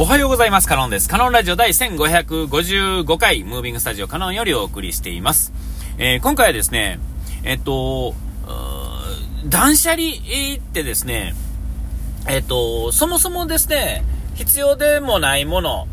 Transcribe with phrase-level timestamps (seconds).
[0.00, 0.68] おはようございます。
[0.68, 1.08] カノンです。
[1.08, 5.52] カノンラジオ第1555回、ムービングスタジオカノンよりお送りしています。
[5.98, 7.00] えー、今回はですね、
[7.42, 8.14] えっと、
[9.46, 10.02] 断捨離
[10.54, 11.34] ってですね、
[12.28, 14.04] えっと、そもそもですね、
[14.36, 15.88] 必要でもないもの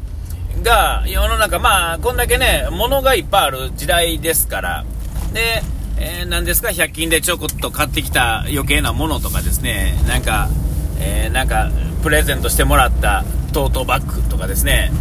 [0.62, 4.86] が世の中、まあ、こんだけね、物がいっぱいある時代ですから、
[5.34, 5.64] で、
[5.98, 10.48] えー、何ですか、100均でちょこっと買ってきた余計なものとかですね、なんか、
[11.00, 11.72] えー、なんか、
[12.04, 13.26] プレゼントしてもらった
[13.56, 14.91] トートバッグとかですね、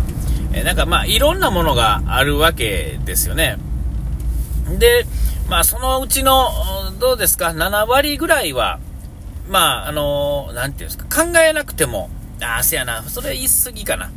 [0.52, 3.58] え、なんかまあ、いろんなものがあるわけですよね。
[4.78, 5.06] で、
[5.48, 6.52] まあ、そのうちの、
[7.00, 8.78] どうですか、7割ぐらいは、
[9.48, 14.12] まあ、あのー、ていうんですか、考えなくても、ああ、せやな、それ言い過ぎかな。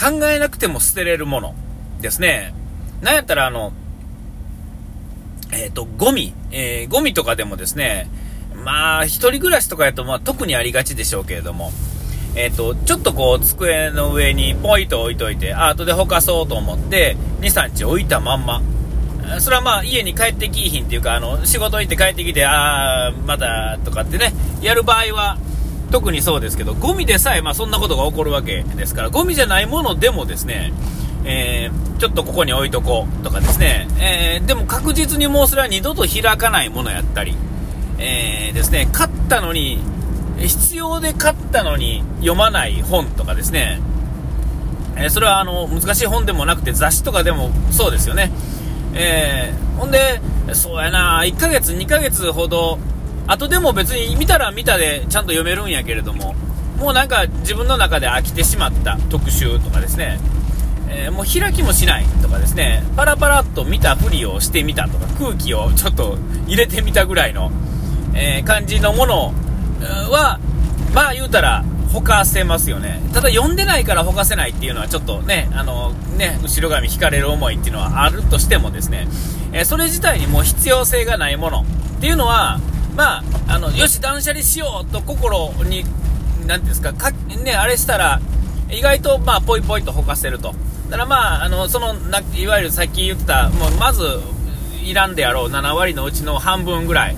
[0.00, 1.54] 考えなくても捨てれるもの
[2.00, 2.54] ですね。
[3.00, 3.72] なんやったら、あの、
[5.50, 8.08] えっ、ー、と、ゴミ、えー、ゴミとかでもですね、
[8.64, 11.72] まあ、一人暮らしとかやと、まあ、特にありがちでしょうけれども、
[12.34, 18.62] えっ、ー、と、ちょっとこう、机の上にポイと置いといて、あ、後でほかそうと思って、2、3日置いたまんま。
[19.40, 25.38] それはまあ、家に帰ってきいひんっていうか、あの、仕事行って帰ってきて、あー、まだ、とかってね、やる場合は、
[25.90, 30.72] 特にそうですけど、ゴミでさえ、まあ、そんなことが起こるわけですから、ゴミじゃないものでもですね、
[31.24, 37.36] えー、ちょっとここに置いとこうとかですね、えー、でも確実にもうそれは二度と開かないものやったり、
[37.98, 39.78] えー、ですね、買ったのに、
[40.48, 43.80] 必要で買ったのに読まない本とかですね、
[44.96, 48.30] えそれはあの難しい本でもなくて雑誌とかでもそうですよね。
[48.94, 50.20] えほんで、
[50.52, 52.78] そうやな、1ヶ月、2ヶ月ほど、
[53.26, 56.34] 後でも別に見たら見たでちゃんと読めるんやけれども、
[56.78, 60.18] もうなんか自分の中で飽きてしまった特集とかですね、
[60.88, 67.50] えー、もう開きもしないとかですね、パラパラっと見たふりをしてみたとか、空気をちょっと入れてみたぐらいの、
[68.14, 69.32] えー、感じのものを
[69.84, 70.38] は、
[70.94, 73.02] まあ言うたら、ほかせますよね。
[73.12, 79.06] ただ読んでないからほかせないっていうのはちょっとね、あのね、後ろ髪引かれる思いっていうのはあるとしてもですね、
[79.52, 81.64] え、それ自体にもう必要性がないもの
[81.98, 82.58] っていうのは、
[82.96, 85.84] まあ、あの、よし、断捨離しようと心に、
[86.46, 88.20] なんていうんですか、かね、あれしたら、
[88.70, 90.54] 意外と、まあ、ぽいぽいとほかせると。
[90.88, 91.94] だからまあ、あの、その、
[92.34, 94.02] いわゆるさっき言った、もう、まず、
[94.82, 97.16] いらんであろう7割のうちの半分ぐらい、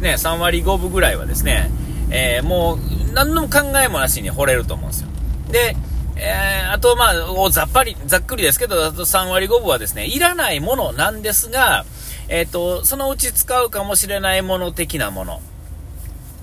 [0.00, 1.70] ね、3割5分ぐらいはですね、
[2.16, 5.08] えー、もう、何の考えもなしに掘れると思うんですよ。
[5.50, 5.76] で、
[6.14, 11.84] えー、あと、まあ、ざっぱり、ざっくりですけど、あと3割5分はですね、いらないものなんですが、
[12.28, 15.42] えっ、ー、と、そのうち使うかもしれないもの的なもの、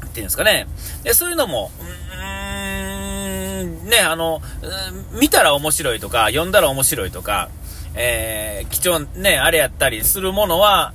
[0.05, 0.67] っていうんですかね。
[1.03, 1.83] で、そういうのも、う
[3.63, 4.41] んね、あの、
[5.13, 7.49] 見たら面白いとか、読んだら面白いとか、
[7.95, 10.93] えー、貴重、ね、あれやったりするものは、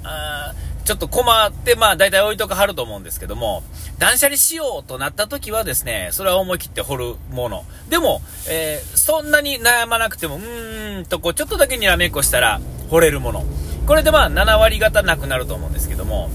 [0.87, 3.65] ちょっと困って、まあ、大体置いとかはると思うんですけども、
[3.99, 7.65] 断捨離しようとなった時はですね、それは思い切って掘るもの。
[7.89, 13.45] でも、えー、そんなに悩まなくても、うーんと、こう、ちょっとだけにらめっこしたら、掘れるもの。
[13.89, 16.31] これでまあ、7割方なくなると思うんですけども、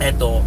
[0.00, 0.40] えっ、と、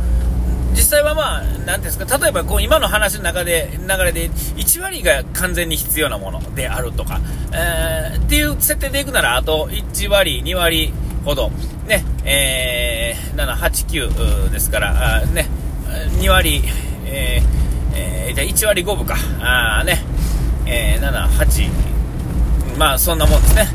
[0.74, 7.20] 実際はまあ、なんですか、例えばこう今の話の中で、流れで、1割が完全に必要なものであるとか、
[7.52, 10.94] えー、っていう設定でいくなら、あと1割、2割
[11.26, 11.52] ほど、
[11.88, 12.06] ね、
[13.58, 15.48] 8、9ですから、ね、
[16.20, 16.64] 2割、
[17.06, 20.04] えー、えー、じゃ1割5分か、あね、
[20.66, 23.68] えー、7、8、まあそんなもんですね、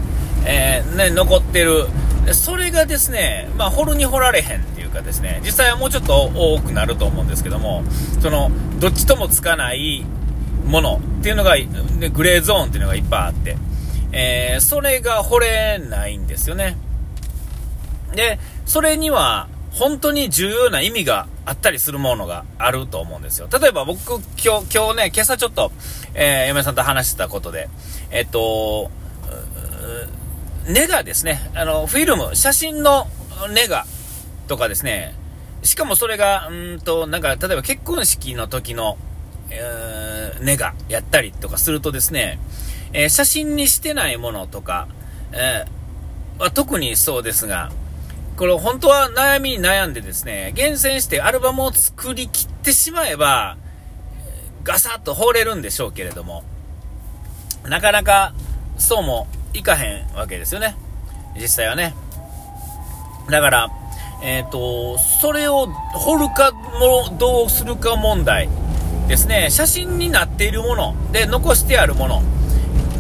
[0.45, 1.87] えー、ね、残ってる、
[2.33, 7.83] それがですね、まあ、掘るに掘られへんっていうかですね、実際はもうちょっと多くなると思うんですけども、
[8.21, 10.05] その、どっちともつかない
[10.65, 11.57] ものっていうのが、
[12.13, 13.57] グレーゾーンっていうのがいっぱいあって、
[14.13, 16.77] えー、それが掘れないんですよね。
[18.15, 23.49] で、それには、本当に重要な意味があったりするものがあると思うんですよ。
[23.51, 24.21] 例えば僕、今
[24.61, 25.73] 日、今日ね、今朝ちょっと、
[26.15, 27.69] えー、嫁さんと話してたことで、
[28.11, 28.91] えっと、
[30.69, 31.51] ネガですね。
[31.55, 33.09] あの、フィルム、写真の
[33.53, 33.87] ネガ
[34.47, 35.15] とかですね。
[35.63, 38.99] しかもそれが、うんと、なんか、例えば結婚式の時の、
[39.51, 42.39] えー、ネガやったりとかするとですね、
[42.93, 44.87] えー、写真にしてないものとか、
[45.33, 47.73] えー、は特にそうですが、
[48.37, 53.57] これ本当は悩みに悩んでですね、厳選してアルバムを作りきってしまえば、
[54.65, 56.43] ガサッと放れるんでしょうけれども、
[57.65, 58.33] なかなか
[58.79, 60.77] そうもいかへんわけですよね。
[61.35, 61.95] 実際はね。
[63.31, 63.71] だから、
[64.23, 68.49] えっ、ー、と、それを掘るかも、どうするか問題
[69.09, 69.51] ですね。
[69.51, 72.23] 写真になっているもので残してあるもの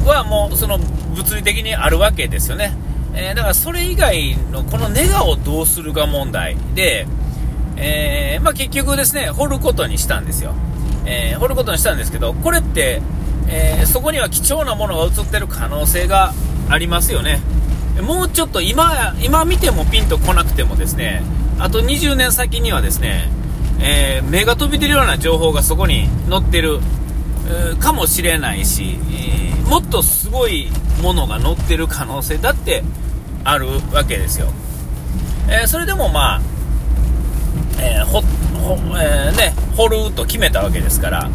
[0.04, 2.72] はもうその物理的にあるわけですよね。
[3.14, 7.06] えー、だからそれ以外のこのネガをどうするか問題で、
[7.76, 10.54] えー、まあ、結局ですね、掘ることにしたんですよ。
[11.04, 13.02] えー、掘ることにしたんですけど、これって、
[13.48, 16.32] え、そこには貴重なものが映ってる可能性が
[16.68, 17.40] ありますよね。
[18.00, 21.22] もうちょっと今、今見てもピンとこなくてもですね、
[21.58, 23.30] あと20年先にはですね、
[23.80, 26.78] え、目が飛び出るような情報がそこに載ってる、
[27.78, 30.68] かもしれないし、えー、もっとすごい
[31.02, 32.82] ものが載ってる可能性だって
[33.44, 34.48] あるわけですよ。
[35.48, 36.40] えそれでもまあ、
[37.80, 41.30] えほ、ほ、えね、掘ると決めたわけですから、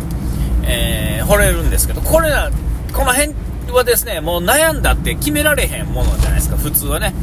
[0.63, 2.49] え掘れるんですけど、これな、
[2.93, 3.33] この辺
[3.71, 7.13] はですね、もう悩んだって決められへんものじゃないですか、普通はね。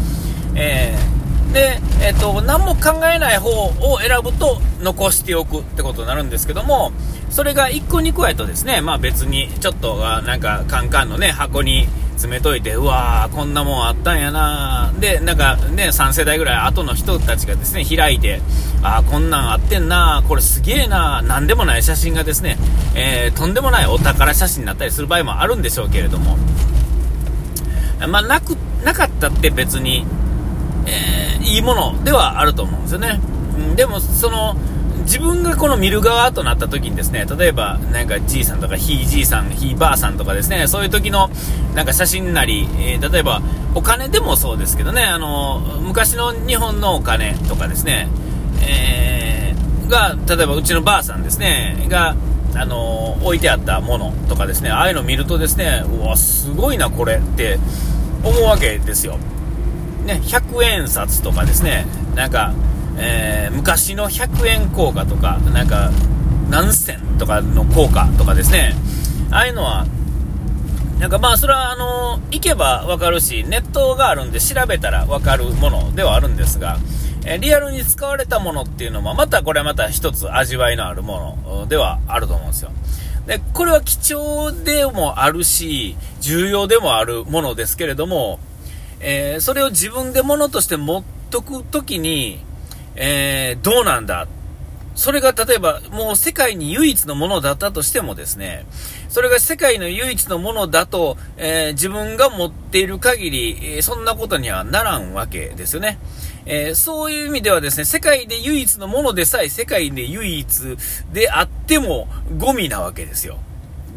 [0.54, 1.13] えー
[1.54, 6.90] で、えっ、と、何も考えない方を選ぶと残しておくってことになるんですけども、
[7.30, 18.40] それが1個2個やとですね、まあ別にちょっとなんかカンカンのね、箱に詰めといて、うわー、こんなもんあったんやなで、なんかね、3世代ぐらい後の人たちがですね、開いて、
[18.82, 22.58] あー、こんなんあってんなこれすげえななんでもない写真がですね、
[22.96, 26.36] えー、とんでもないお宝写真になったりする場合もあるんでしょうけれども、
[28.08, 30.04] まあ、なく、なかったって別に、
[30.86, 33.20] えー、いいものではあると思うんですよね。
[33.58, 34.56] うん、でも、その、
[35.04, 41.30] 自分がこの見る側となった時にですね、例えば、なんかじいさんとかひいじいさん、ひいばあさんとかですね、そういう時の
[41.74, 43.42] なんか写真なり、えー、例えば
[43.74, 48.08] お金でもそうですけどね、あの、昔の日本のお金とかですね、
[48.62, 52.16] えー、が、例えばうちのばあさんですね、が、
[52.56, 57.58] あの置いてあったものとかですね、ああいうの見るとですね、うわ、すごいな、これって
[58.22, 59.18] 思うわけですよ。
[60.04, 62.52] ね、100円札とかですね、なんか、
[62.96, 65.90] えー、昔の100円硬貨とか、なんか、
[66.50, 68.74] 何銭とかの硬貨とかですね、
[69.30, 69.86] ああいうのは、
[70.98, 76.78] なんかまあ、それはあの、行けばわかるし、ネットがあるんで調べたらわかるものではあるんですが、
[77.26, 82.70] えリアルに使われたものっていうのも、またこれまた一つ味わいのあるものではあると思うんですよ。
[83.26, 88.38] で、これは貴重でもあるし、重要でもあるものですけれども、
[89.06, 92.40] えー、それを自分で物として持っとくときに、
[92.96, 94.26] えー、どうなんだ？
[94.94, 98.64] それが例えばもう世界に唯一のものだったとしてもですね、
[99.08, 105.98] それが世界の唯一のものだと、えー、自分が持っている限り、そんなことにはならんわけですよね。
[106.46, 110.46] えー、そういう意味ではですね、世界で唯一のものでさえ世界で唯一
[111.12, 112.06] であっても
[112.38, 113.38] ゴミなわけですよ。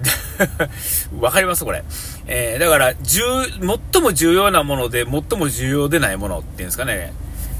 [1.20, 1.84] わかりますこれ。
[2.28, 3.22] えー、だから、重、
[3.92, 7.14] 最も重要なもので、最も重要でないものっていうんですかね。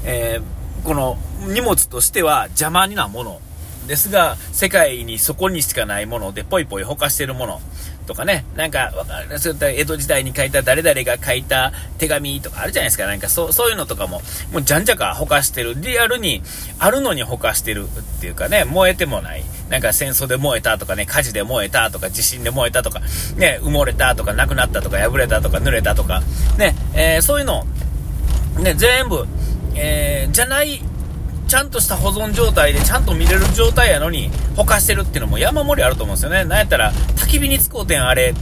[0.04, 1.18] えー、この
[1.48, 3.40] 荷物としては邪魔になもの
[3.86, 7.60] ですが、世界にそこにしかないもので、ぽいぽいほかしてるもの
[8.06, 13.06] とかね、なんか、わかるそういった江戸時代に書いた誰々が書いた手紙とかあるじゃないですか。
[13.06, 15.74] なんかそう、そういうのとかも、もうじゃんじゃかほかしてる。
[15.76, 16.42] リアルに
[16.78, 19.44] あるのにほかしてるっていうかね、燃えてもない。
[19.68, 23.00] なんか戦争で燃えたとかね、火事で燃えたとか、地震で燃えたとか、
[23.36, 26.22] ね、埋もれたとか、なくなったとか、破れたとか、濡れたとか、
[26.56, 27.64] ね、えー、そういうの、
[28.58, 29.26] ね、全部、
[29.74, 30.82] えー、じゃない
[31.48, 36.44] ちゃんとした保存状態でちゃんと見れる状態やのに、ほかしてるっていうのも山盛りあると思うんですよね。
[36.44, 38.34] なんやったら、焚き火に使うてんあれ、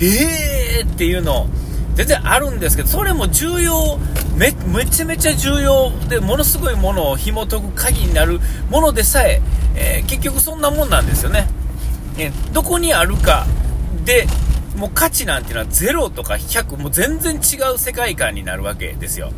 [0.00, 1.48] えーっていうの、
[1.94, 3.98] 全然あるんですけど、それも重要、
[4.36, 8.38] め、めちゃめちゃ重要で、ものすごいものを紐解く鍵になる
[8.70, 9.40] ものでさえ、
[9.74, 11.48] えー、結局そんなもんなんですよね。
[12.18, 13.46] えどこにあるか
[14.04, 14.26] で、
[14.76, 19.32] もう価値なんていうのは0とか100、もう全然違う世界観になるわけですよ。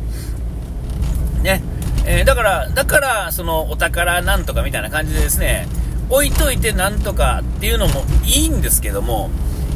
[1.41, 1.61] ね。
[2.05, 5.67] えー、だから、だから、そのお宝なんとかみたいな感じでですね、
[6.09, 9.29] 置いといてなんとかっていうのもいいんですけども、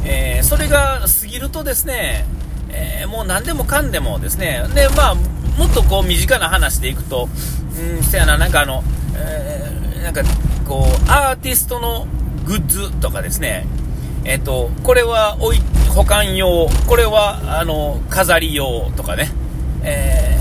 [0.04, 2.24] えー、それが過ぎるとですね、
[2.70, 7.28] えー、もう何でもかんでもですね、で、まあ、もっとこう身近な話でいくと、
[7.76, 8.84] うん、せやな、なんかあの、
[9.16, 10.22] えー、なんか
[10.70, 12.06] こう、アーティストの
[12.46, 13.66] グッズとかですね、
[14.24, 19.32] えっ、と、これは置い、保管用、これは、あの、飾り用とかね、
[19.82, 20.38] え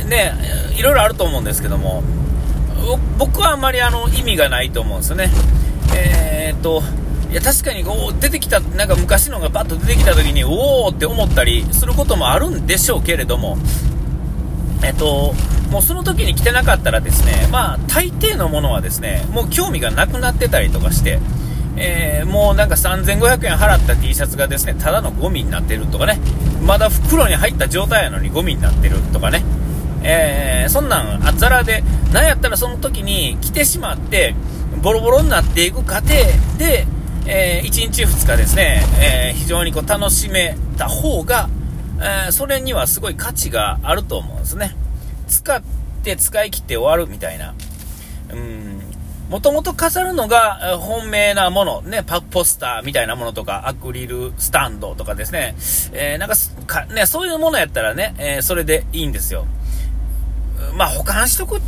[0.00, 0.34] ー、ね、
[0.76, 2.02] いろいろあると思うんですけども、
[3.16, 5.30] 僕はあんまりあの意味がないと思うんですよね。
[5.94, 6.82] えー、っと、
[7.30, 13.56] いや確かにこう出てきた、なんか昔のがバッと出てきた時に、おおって思ったりすることもあるんでしょうけれども、
[14.84, 15.32] えっと、
[15.72, 21.18] もうその時に着てなかったらですね、まあ大抵のものはですね、もう興味がなくなってたりとかして、
[21.76, 26.20] えー、もうなんか3500円払った T シャツがですね、ただのゴミになってるとかね、
[26.62, 29.42] まだ袋に入った状態やのにゴミになってるとかね、
[30.02, 34.34] えー、そんなんあざらで、なんやったらその時に来てしまって、
[34.82, 36.08] ボロボロになっていく過程
[36.58, 36.86] で、
[37.24, 41.48] えー、1日2日ですね、え、非常にこう楽しめた方が、
[42.28, 44.76] え、それにはすごい価値があると思うんですね。
[45.32, 45.62] 使っ
[46.04, 47.54] て使い切って終わるみたいな。
[48.32, 48.82] うん
[49.30, 55.54] もともと飾るのが本命なもの、ね、パポスターみたいなものとか、アクリルスタンドとかですね、
[55.94, 56.28] えー、なん
[56.66, 59.46] か、ね、そういうものやったらね、えー、それでいいんですよ。
[60.74, 61.62] まあ、保管しとく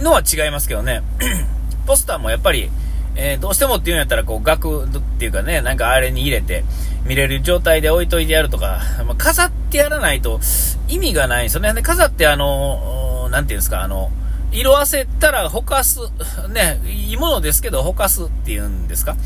[0.00, 1.02] のは違いますけどね。
[1.86, 2.70] ポスターもやっぱり、
[3.16, 6.64] えー、どうしてもっていうんやったら、こう、額っていうかね、なんかあれに入れて、
[7.04, 10.40] 見れる状態で置いといてやるとか、まあ、飾ってやらないと
[10.88, 11.74] 意味がないんですよね。
[11.74, 14.10] で、飾ってあの、なんていうんですか、あの、
[14.52, 16.00] 色あせたらほかす、
[16.48, 19.16] ね、いいものですけど、ほかすっていうんですか？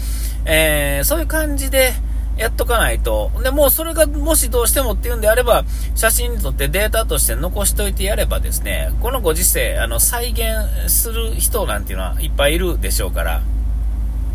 [0.44, 1.94] えー、そういう感じで、
[2.36, 3.30] やっとかないと。
[3.44, 13.40] で、もうそれがもしどうしてもっていうんであれば、写真に撮ってデータとして残しといてやればですね、このご時世、あの、再現する人なんていうのはいっぱいいるでしょうから、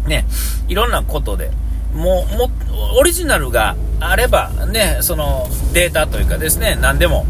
[0.08, 0.26] ね、
[0.70, 1.52] いろんなことで、
[1.94, 2.50] もう、も、
[2.98, 7.26] オリジナルがあれば、ね、そのデータというかですね、何でも。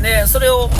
[0.00, 0.70] で、それを、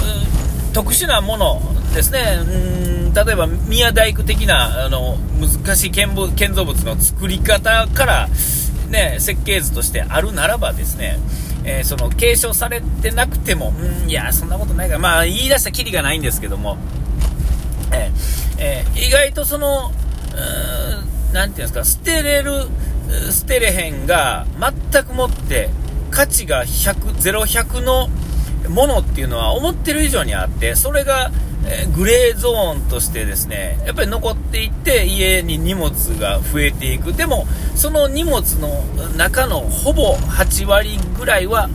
[0.72, 1.60] 特殊なもの
[1.94, 8.28] ですね、うん例えば宮大工的なあの難しい建建造物の作り方から、
[8.90, 11.18] ね、設計図としてあるならばですね、
[11.64, 14.94] えー、その継承されてなくても、うん、いや、そんなことないか。
[14.94, 16.78] ら、まあ、言い出したきりがないんですけども、
[17.92, 19.90] えーえー、意外とその、
[21.32, 22.68] なんていうんですか、捨てれる、
[23.30, 24.46] 捨てれへんが、
[24.92, 25.70] 全くもって
[26.10, 28.08] 価値が100、0、100の
[28.68, 31.30] ものっていうのは思ってる以上にあって、それが、
[31.66, 37.12] えグレーゾーンとしてですね、やっぱり残っていって家に荷物が増えていく。
[37.12, 38.68] でも、その荷物の
[39.16, 41.68] 中のほぼ8割ぐらいは、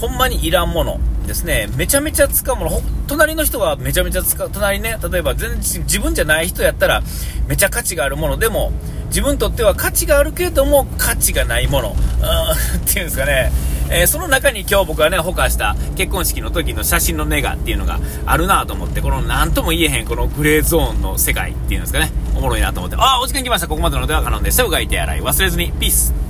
[0.00, 1.68] ほんまにいらんものですね。
[1.76, 2.82] めちゃめちゃ使うもの。
[3.06, 4.50] 隣の人はめちゃめちゃ使う。
[4.50, 7.02] 隣ね、例えば全然自分じゃない人やったら、
[7.46, 8.72] めちゃ価値があるものでも、
[9.08, 11.88] 自分にとっては価値があるけれども、価値がないもの。
[11.90, 13.52] っていうんですかね。
[13.90, 23.68] えー、その中に今日僕がね、保管した結婚式の時の写真のネガっていうのがあるなと思って、この何とも言えへんこのグレーゾーンの世界っていうんですかね、おもろいなと思って、ああ、お時間来ました。
[23.68, 24.64] ここまでのでは可能でした。
[24.64, 25.72] うがいて洗い忘れずに。
[25.72, 26.27] ピース。